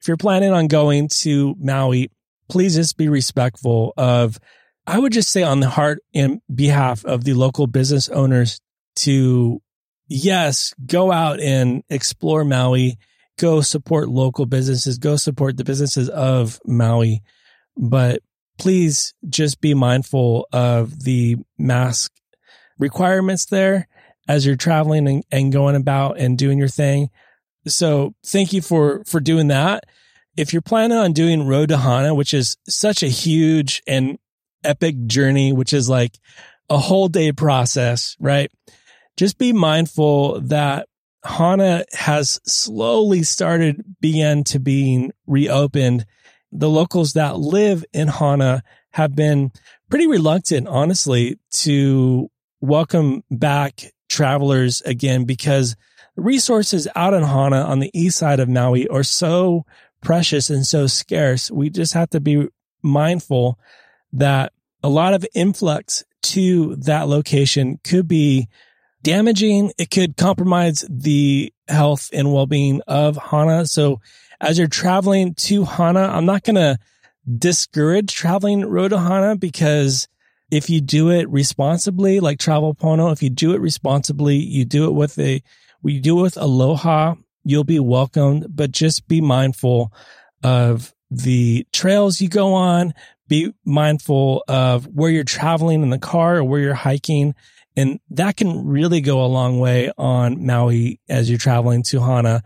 if 0.00 0.06
you're 0.06 0.16
planning 0.16 0.52
on 0.52 0.68
going 0.68 1.08
to 1.08 1.56
Maui, 1.58 2.10
please 2.48 2.76
just 2.76 2.96
be 2.96 3.08
respectful 3.08 3.92
of, 3.96 4.38
I 4.86 4.98
would 4.98 5.12
just 5.12 5.30
say 5.30 5.42
on 5.42 5.60
the 5.60 5.70
heart 5.70 6.00
and 6.14 6.40
behalf 6.54 7.04
of 7.04 7.24
the 7.24 7.32
local 7.34 7.66
business 7.66 8.08
owners 8.08 8.60
to, 8.96 9.60
yes, 10.06 10.72
go 10.86 11.10
out 11.10 11.40
and 11.40 11.82
explore 11.88 12.44
Maui, 12.44 12.98
go 13.38 13.60
support 13.60 14.08
local 14.08 14.46
businesses, 14.46 14.98
go 14.98 15.16
support 15.16 15.56
the 15.56 15.64
businesses 15.64 16.08
of 16.08 16.60
Maui, 16.64 17.22
but 17.76 18.20
please 18.58 19.14
just 19.28 19.60
be 19.60 19.74
mindful 19.74 20.46
of 20.52 21.04
the 21.04 21.36
mask 21.58 22.12
requirements 22.78 23.46
there 23.46 23.88
as 24.28 24.46
you're 24.46 24.56
traveling 24.56 25.08
and, 25.08 25.24
and 25.30 25.52
going 25.52 25.76
about 25.76 26.18
and 26.18 26.38
doing 26.38 26.58
your 26.58 26.68
thing. 26.68 27.10
So 27.66 28.14
thank 28.24 28.52
you 28.52 28.62
for, 28.62 29.02
for 29.04 29.20
doing 29.20 29.48
that. 29.48 29.84
If 30.36 30.52
you're 30.52 30.62
planning 30.62 30.98
on 30.98 31.12
doing 31.12 31.46
Road 31.46 31.68
to 31.68 31.78
Hana, 31.78 32.14
which 32.14 32.34
is 32.34 32.56
such 32.68 33.02
a 33.02 33.08
huge 33.08 33.82
and 33.86 34.18
epic 34.64 35.06
journey, 35.06 35.52
which 35.52 35.72
is 35.72 35.88
like 35.88 36.18
a 36.68 36.78
whole 36.78 37.08
day 37.08 37.32
process, 37.32 38.16
right? 38.18 38.50
Just 39.16 39.38
be 39.38 39.52
mindful 39.52 40.40
that 40.40 40.88
Hana 41.24 41.84
has 41.92 42.40
slowly 42.44 43.22
started 43.22 43.82
began 44.00 44.44
to 44.44 44.60
being 44.60 45.12
reopened 45.26 46.04
the 46.54 46.70
locals 46.70 47.14
that 47.14 47.38
live 47.38 47.84
in 47.92 48.06
Hana 48.08 48.62
have 48.92 49.16
been 49.16 49.50
pretty 49.90 50.06
reluctant, 50.06 50.68
honestly, 50.68 51.38
to 51.50 52.30
welcome 52.60 53.24
back 53.30 53.92
travelers 54.08 54.80
again 54.82 55.24
because 55.24 55.74
resources 56.16 56.86
out 56.94 57.12
in 57.12 57.24
Hana 57.24 57.60
on 57.62 57.80
the 57.80 57.90
east 57.92 58.18
side 58.18 58.38
of 58.38 58.48
Maui 58.48 58.86
are 58.86 59.02
so 59.02 59.66
precious 60.00 60.48
and 60.48 60.64
so 60.64 60.86
scarce. 60.86 61.50
We 61.50 61.70
just 61.70 61.92
have 61.94 62.10
to 62.10 62.20
be 62.20 62.46
mindful 62.82 63.58
that 64.12 64.52
a 64.84 64.88
lot 64.88 65.12
of 65.12 65.26
influx 65.34 66.04
to 66.22 66.76
that 66.76 67.08
location 67.08 67.80
could 67.82 68.06
be 68.06 68.48
damaging. 69.04 69.72
It 69.78 69.90
could 69.90 70.16
compromise 70.16 70.84
the 70.90 71.52
health 71.68 72.10
and 72.12 72.32
well-being 72.32 72.80
of 72.88 73.16
Hana. 73.16 73.66
So 73.66 74.00
as 74.40 74.58
you're 74.58 74.66
traveling 74.66 75.34
to 75.34 75.64
Hana, 75.64 76.00
I'm 76.00 76.26
not 76.26 76.42
going 76.42 76.56
to 76.56 76.78
discourage 77.38 78.12
traveling 78.12 78.64
road 78.64 78.88
to 78.88 78.98
Hana 78.98 79.36
because 79.36 80.08
if 80.50 80.68
you 80.68 80.80
do 80.80 81.10
it 81.10 81.28
responsibly, 81.28 82.20
like 82.20 82.38
travel 82.38 82.74
Pono, 82.74 83.12
if 83.12 83.22
you 83.22 83.30
do 83.30 83.54
it 83.54 83.60
responsibly, 83.60 84.36
you 84.36 84.64
do 84.64 84.86
it 84.86 84.92
with 84.92 85.18
a, 85.18 85.42
we 85.82 86.00
do 86.00 86.18
it 86.18 86.22
with 86.22 86.36
aloha, 86.36 87.14
you'll 87.44 87.64
be 87.64 87.78
welcomed, 87.78 88.46
but 88.48 88.72
just 88.72 89.06
be 89.06 89.20
mindful 89.20 89.92
of 90.42 90.94
the 91.10 91.66
trails 91.72 92.20
you 92.20 92.28
go 92.28 92.54
on. 92.54 92.94
Be 93.26 93.54
mindful 93.64 94.44
of 94.48 94.86
where 94.86 95.10
you're 95.10 95.24
traveling 95.24 95.82
in 95.82 95.88
the 95.90 95.98
car 95.98 96.36
or 96.36 96.44
where 96.44 96.60
you're 96.60 96.74
hiking. 96.74 97.34
And 97.76 98.00
that 98.10 98.36
can 98.36 98.66
really 98.66 99.00
go 99.00 99.24
a 99.24 99.26
long 99.26 99.58
way 99.58 99.90
on 99.98 100.44
Maui 100.46 101.00
as 101.08 101.28
you're 101.28 101.38
traveling 101.38 101.82
to 101.84 102.00
Hana. 102.00 102.42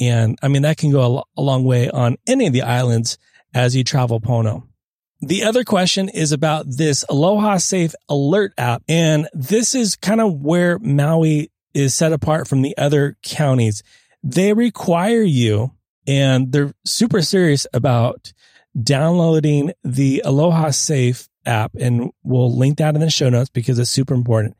And 0.00 0.38
I 0.42 0.48
mean, 0.48 0.62
that 0.62 0.76
can 0.76 0.92
go 0.92 1.24
a, 1.36 1.40
long 1.40 1.64
way 1.64 1.90
on 1.90 2.16
any 2.26 2.46
of 2.46 2.52
the 2.52 2.62
islands 2.62 3.18
as 3.54 3.74
you 3.74 3.82
travel 3.82 4.20
Pono. 4.20 4.62
The 5.20 5.42
other 5.42 5.64
question 5.64 6.08
is 6.08 6.30
about 6.30 6.66
this 6.68 7.04
Aloha 7.08 7.56
Safe 7.56 7.92
Alert 8.08 8.52
app. 8.56 8.82
And 8.88 9.28
this 9.32 9.74
is 9.74 9.96
kind 9.96 10.20
of 10.20 10.34
where 10.34 10.78
Maui 10.78 11.50
is 11.74 11.94
set 11.94 12.12
apart 12.12 12.46
from 12.46 12.62
the 12.62 12.76
other 12.78 13.16
counties. 13.22 13.82
They 14.22 14.52
require 14.52 15.22
you, 15.22 15.72
and 16.06 16.52
they're 16.52 16.72
super 16.84 17.20
serious 17.22 17.66
about 17.72 18.32
downloading 18.80 19.72
the 19.82 20.22
Aloha 20.24 20.70
Safe 20.70 21.28
app. 21.48 21.72
And 21.74 22.10
we'll 22.22 22.56
link 22.56 22.78
that 22.78 22.94
in 22.94 23.00
the 23.00 23.10
show 23.10 23.28
notes 23.28 23.50
because 23.50 23.78
it's 23.78 23.90
super 23.90 24.14
important. 24.14 24.56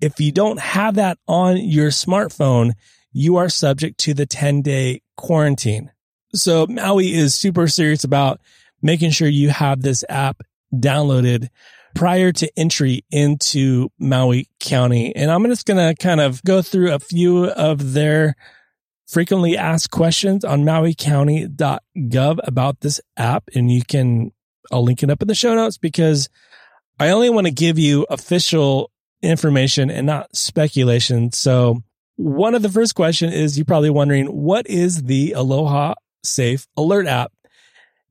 If 0.00 0.18
you 0.18 0.32
don't 0.32 0.58
have 0.58 0.94
that 0.94 1.18
on 1.28 1.58
your 1.58 1.90
smartphone, 1.90 2.72
you 3.12 3.36
are 3.36 3.48
subject 3.48 3.98
to 4.00 4.14
the 4.14 4.26
10 4.26 4.62
day 4.62 5.02
quarantine. 5.16 5.92
So 6.34 6.66
Maui 6.66 7.12
is 7.12 7.34
super 7.34 7.68
serious 7.68 8.04
about 8.04 8.40
making 8.82 9.10
sure 9.10 9.28
you 9.28 9.50
have 9.50 9.82
this 9.82 10.04
app 10.08 10.42
downloaded 10.74 11.48
prior 11.94 12.32
to 12.32 12.50
entry 12.56 13.04
into 13.10 13.88
Maui 13.98 14.48
County. 14.60 15.14
And 15.14 15.30
I'm 15.30 15.44
just 15.46 15.66
going 15.66 15.78
to 15.78 16.00
kind 16.00 16.20
of 16.20 16.42
go 16.44 16.62
through 16.62 16.92
a 16.92 16.98
few 16.98 17.46
of 17.46 17.92
their 17.92 18.36
frequently 19.08 19.56
asked 19.56 19.90
questions 19.90 20.44
on 20.44 20.62
mauicounty.gov 20.62 22.38
about 22.44 22.80
this 22.80 23.00
app. 23.16 23.44
And 23.54 23.70
you 23.70 23.82
can, 23.82 24.32
I'll 24.70 24.84
link 24.84 25.02
it 25.02 25.10
up 25.10 25.22
in 25.22 25.28
the 25.28 25.34
show 25.34 25.54
notes 25.54 25.78
because 25.78 26.28
I 26.98 27.10
only 27.10 27.30
want 27.30 27.46
to 27.46 27.52
give 27.52 27.78
you 27.78 28.06
official 28.10 28.90
information 29.22 29.90
and 29.90 30.06
not 30.06 30.34
speculation. 30.36 31.32
So 31.32 31.82
one 32.16 32.54
of 32.54 32.62
the 32.62 32.68
first 32.68 32.94
question 32.94 33.32
is 33.32 33.56
you're 33.56 33.64
probably 33.64 33.90
wondering, 33.90 34.26
what 34.26 34.66
is 34.66 35.04
the 35.04 35.32
Aloha 35.32 35.94
Safe 36.22 36.66
Alert 36.76 37.06
app? 37.06 37.32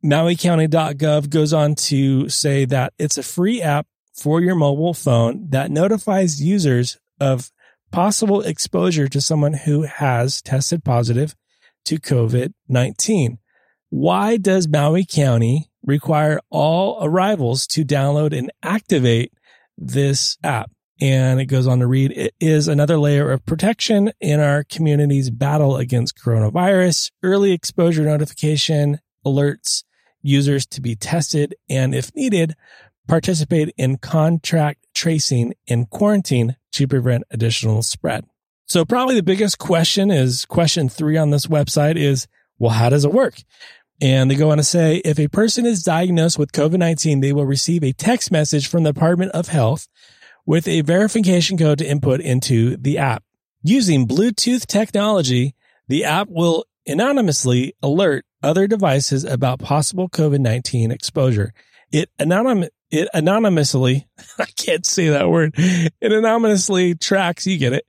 MauiCounty.gov 0.03 1.29
goes 1.29 1.53
on 1.53 1.75
to 1.75 2.29
say 2.29 2.65
that 2.65 2.93
it's 2.97 3.17
a 3.17 3.23
free 3.23 3.61
app 3.61 3.85
for 4.13 4.41
your 4.41 4.55
mobile 4.55 4.93
phone 4.93 5.49
that 5.49 5.71
notifies 5.71 6.41
users 6.41 6.97
of 7.19 7.51
possible 7.91 8.41
exposure 8.41 9.07
to 9.07 9.21
someone 9.21 9.53
who 9.53 9.83
has 9.83 10.41
tested 10.41 10.83
positive 10.83 11.35
to 11.85 11.99
COVID 11.99 12.53
19. 12.67 13.39
Why 13.89 14.37
does 14.37 14.67
Maui 14.67 15.05
County 15.05 15.68
require 15.83 16.39
all 16.49 16.97
arrivals 17.01 17.67
to 17.67 17.85
download 17.85 18.37
and 18.37 18.51
activate 18.63 19.33
this 19.77 20.37
app? 20.43 20.71
And 21.01 21.39
it 21.39 21.45
goes 21.45 21.65
on 21.65 21.79
to 21.79 21.87
read, 21.87 22.11
it 22.11 22.33
is 22.39 22.67
another 22.67 22.97
layer 22.97 23.31
of 23.31 23.45
protection 23.45 24.11
in 24.19 24.41
our 24.41 24.65
community's 24.65 25.29
battle 25.29 25.77
against 25.77 26.19
coronavirus. 26.19 27.11
Early 27.23 27.53
exposure 27.53 28.03
notification 28.03 28.99
alerts 29.25 29.83
users 30.21 30.65
to 30.65 30.81
be 30.81 30.95
tested 30.95 31.55
and 31.69 31.95
if 31.95 32.13
needed, 32.15 32.55
participate 33.07 33.73
in 33.77 33.97
contract 33.97 34.85
tracing 34.93 35.53
and 35.67 35.89
quarantine 35.89 36.57
to 36.73 36.87
prevent 36.87 37.23
additional 37.31 37.81
spread. 37.81 38.25
So 38.67 38.85
probably 38.85 39.15
the 39.15 39.23
biggest 39.23 39.57
question 39.57 40.11
is 40.11 40.45
question 40.45 40.89
three 40.89 41.17
on 41.17 41.31
this 41.31 41.47
website 41.47 41.95
is, 41.95 42.27
well, 42.59 42.71
how 42.71 42.89
does 42.89 43.05
it 43.05 43.13
work? 43.13 43.41
And 44.01 44.31
they 44.31 44.35
go 44.35 44.51
on 44.51 44.57
to 44.57 44.63
say, 44.63 44.97
if 45.03 45.19
a 45.19 45.27
person 45.27 45.65
is 45.65 45.83
diagnosed 45.83 46.39
with 46.39 46.53
COVID-19, 46.53 47.21
they 47.21 47.33
will 47.33 47.45
receive 47.45 47.83
a 47.83 47.91
text 47.91 48.31
message 48.31 48.67
from 48.67 48.83
the 48.83 48.93
Department 48.93 49.31
of 49.33 49.49
Health 49.49 49.87
with 50.45 50.67
a 50.67 50.81
verification 50.81 51.57
code 51.57 51.79
to 51.79 51.87
input 51.87 52.21
into 52.21 52.77
the 52.77 52.97
app. 52.97 53.23
Using 53.61 54.07
Bluetooth 54.07 54.65
technology, 54.65 55.53
the 55.87 56.05
app 56.05 56.27
will 56.29 56.65
anonymously 56.87 57.75
alert 57.83 58.25
other 58.41 58.67
devices 58.67 59.25
about 59.25 59.59
possible 59.59 60.07
COVID-19 60.07 60.91
exposure. 60.91 61.53
It 61.91 62.09
anonym, 62.19 62.69
it 62.89 63.09
anonymously, 63.13 64.07
I 64.39 64.45
can't 64.45 64.85
say 64.85 65.09
that 65.09 65.29
word. 65.29 65.55
It 65.57 66.13
anonymously 66.13 66.95
tracks, 66.95 67.45
you 67.45 67.57
get 67.57 67.73
it, 67.73 67.85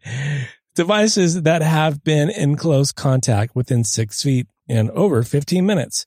devices 0.75 1.43
that 1.43 1.63
have 1.63 2.03
been 2.03 2.31
in 2.31 2.57
close 2.57 2.91
contact 2.91 3.55
within 3.55 3.85
six 3.85 4.23
feet 4.23 4.49
and 4.71 4.91
over 4.93 5.23
15 5.23 5.67
minutes. 5.67 6.07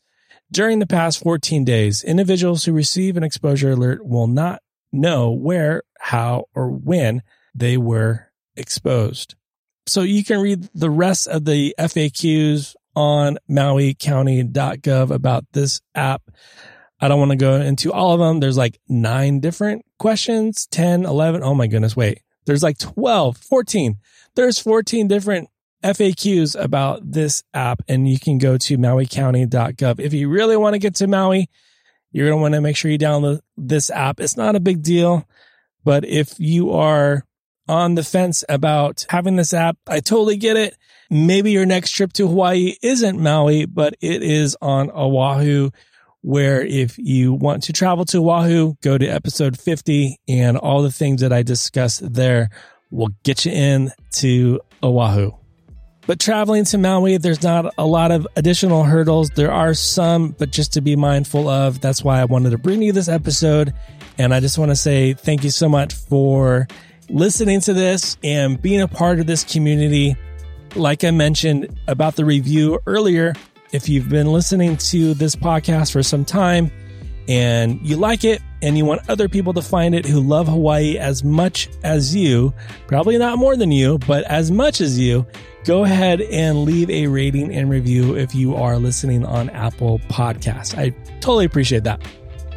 During 0.51 0.79
the 0.79 0.87
past 0.87 1.21
14 1.21 1.65
days, 1.65 2.03
individuals 2.03 2.65
who 2.65 2.73
receive 2.73 3.17
an 3.17 3.23
exposure 3.23 3.71
alert 3.71 4.05
will 4.05 4.27
not 4.27 4.61
know 4.91 5.31
where, 5.31 5.83
how, 5.99 6.45
or 6.55 6.69
when 6.69 7.23
they 7.55 7.77
were 7.77 8.31
exposed. 8.55 9.35
So 9.87 10.01
you 10.01 10.23
can 10.23 10.39
read 10.39 10.69
the 10.73 10.89
rest 10.89 11.27
of 11.27 11.45
the 11.45 11.75
FAQs 11.77 12.75
on 12.95 13.37
mauicounty.gov 13.49 15.11
about 15.11 15.45
this 15.51 15.81
app. 15.95 16.21
I 16.99 17.07
don't 17.07 17.19
want 17.19 17.31
to 17.31 17.37
go 17.37 17.55
into 17.55 17.91
all 17.91 18.13
of 18.13 18.19
them. 18.19 18.39
There's 18.39 18.57
like 18.57 18.79
nine 18.87 19.39
different 19.39 19.83
questions, 19.99 20.67
10, 20.67 21.05
11. 21.05 21.43
Oh 21.43 21.55
my 21.55 21.67
goodness. 21.67 21.97
Wait, 21.97 22.21
there's 22.45 22.63
like 22.63 22.77
12, 22.77 23.37
14. 23.37 23.97
There's 24.35 24.59
14 24.59 25.07
different 25.07 25.49
FAQs 25.83 26.59
about 26.59 27.11
this 27.11 27.43
app 27.53 27.81
and 27.87 28.09
you 28.09 28.19
can 28.19 28.37
go 28.37 28.57
to 28.57 28.77
mauicounty.gov. 28.77 29.99
If 29.99 30.13
you 30.13 30.29
really 30.29 30.57
want 30.57 30.73
to 30.73 30.79
get 30.79 30.95
to 30.95 31.07
Maui, 31.07 31.49
you're 32.11 32.27
going 32.27 32.37
to 32.37 32.41
want 32.41 32.53
to 32.53 32.61
make 32.61 32.77
sure 32.77 32.89
you 32.91 32.97
download 32.97 33.41
this 33.57 33.89
app. 33.89 34.19
It's 34.19 34.37
not 34.37 34.55
a 34.55 34.59
big 34.59 34.81
deal, 34.81 35.27
but 35.83 36.05
if 36.05 36.39
you 36.39 36.71
are 36.71 37.25
on 37.67 37.95
the 37.95 38.03
fence 38.03 38.43
about 38.49 39.05
having 39.09 39.35
this 39.35 39.53
app, 39.53 39.77
I 39.87 39.99
totally 39.99 40.37
get 40.37 40.57
it. 40.57 40.77
Maybe 41.09 41.51
your 41.51 41.65
next 41.65 41.91
trip 41.91 42.13
to 42.13 42.27
Hawaii 42.27 42.75
isn't 42.81 43.19
Maui, 43.19 43.65
but 43.65 43.95
it 44.01 44.23
is 44.23 44.57
on 44.61 44.89
Oahu 44.91 45.69
where 46.21 46.61
if 46.61 46.97
you 46.97 47.33
want 47.33 47.63
to 47.63 47.73
travel 47.73 48.05
to 48.05 48.29
Oahu, 48.29 48.75
go 48.81 48.97
to 48.97 49.05
episode 49.05 49.59
50 49.59 50.19
and 50.27 50.57
all 50.57 50.81
the 50.81 50.91
things 50.91 51.19
that 51.21 51.33
I 51.33 51.43
discussed 51.43 52.13
there 52.13 52.49
will 52.89 53.09
get 53.23 53.45
you 53.45 53.51
in 53.51 53.91
to 54.13 54.61
Oahu. 54.81 55.31
But 56.05 56.19
traveling 56.19 56.65
to 56.65 56.77
Maui, 56.77 57.17
there's 57.17 57.43
not 57.43 57.73
a 57.77 57.85
lot 57.85 58.11
of 58.11 58.27
additional 58.35 58.83
hurdles. 58.83 59.29
There 59.29 59.51
are 59.51 59.73
some, 59.73 60.29
but 60.31 60.51
just 60.51 60.73
to 60.73 60.81
be 60.81 60.97
mindful 60.97 61.47
of. 61.47 61.79
That's 61.79 62.03
why 62.03 62.19
I 62.19 62.25
wanted 62.25 62.49
to 62.49 62.57
bring 62.57 62.81
you 62.81 62.91
this 62.91 63.07
episode. 63.07 63.73
And 64.17 64.33
I 64.33 64.41
just 64.41 64.57
want 64.57 64.71
to 64.71 64.75
say 64.75 65.13
thank 65.13 65.43
you 65.43 65.49
so 65.49 65.69
much 65.69 65.93
for 65.93 66.67
listening 67.09 67.61
to 67.61 67.73
this 67.73 68.17
and 68.23 68.61
being 68.61 68.81
a 68.81 68.87
part 68.87 69.19
of 69.19 69.27
this 69.27 69.45
community. 69.45 70.15
Like 70.75 71.03
I 71.05 71.11
mentioned 71.11 71.79
about 71.87 72.15
the 72.15 72.25
review 72.25 72.79
earlier, 72.85 73.33
if 73.71 73.87
you've 73.87 74.09
been 74.09 74.27
listening 74.27 74.75
to 74.77 75.13
this 75.13 75.35
podcast 75.35 75.93
for 75.93 76.03
some 76.03 76.25
time 76.25 76.69
and 77.29 77.79
you 77.81 77.95
like 77.95 78.25
it 78.25 78.41
and 78.61 78.77
you 78.77 78.85
want 78.85 79.09
other 79.09 79.29
people 79.29 79.53
to 79.53 79.61
find 79.61 79.95
it 79.95 80.05
who 80.05 80.19
love 80.19 80.47
Hawaii 80.47 80.97
as 80.97 81.23
much 81.23 81.69
as 81.83 82.13
you, 82.13 82.53
probably 82.87 83.17
not 83.17 83.37
more 83.37 83.55
than 83.55 83.71
you, 83.71 83.99
but 83.99 84.25
as 84.25 84.51
much 84.51 84.81
as 84.81 84.99
you, 84.99 85.25
go 85.63 85.83
ahead 85.83 86.21
and 86.21 86.63
leave 86.63 86.89
a 86.89 87.07
rating 87.07 87.53
and 87.53 87.69
review 87.69 88.15
if 88.15 88.33
you 88.35 88.55
are 88.55 88.77
listening 88.77 89.25
on 89.25 89.49
Apple 89.49 89.99
Podcasts. 90.09 90.77
I 90.77 90.89
totally 91.19 91.45
appreciate 91.45 91.83
that. 91.83 92.01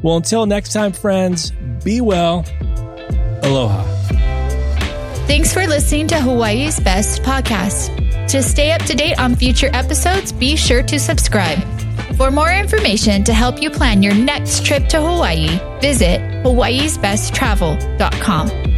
Well, 0.02 0.16
until 0.16 0.46
next 0.46 0.72
time, 0.72 0.92
friends, 0.92 1.52
be 1.84 2.00
well. 2.00 2.44
Aloha. 3.42 3.84
Thanks 5.26 5.52
for 5.52 5.66
listening 5.66 6.06
to 6.08 6.20
Hawaii's 6.20 6.80
Best 6.80 7.22
Podcast. 7.22 7.94
To 8.28 8.42
stay 8.42 8.72
up 8.72 8.82
to 8.82 8.94
date 8.94 9.18
on 9.18 9.34
future 9.34 9.70
episodes, 9.72 10.32
be 10.32 10.56
sure 10.56 10.82
to 10.82 10.98
subscribe. 10.98 11.58
For 12.16 12.30
more 12.30 12.52
information 12.52 13.24
to 13.24 13.34
help 13.34 13.60
you 13.60 13.70
plan 13.70 14.02
your 14.02 14.14
next 14.14 14.64
trip 14.64 14.88
to 14.88 15.00
Hawaii, 15.00 15.58
visit 15.80 16.20
hawaiisbesttravel.com. 16.44 18.75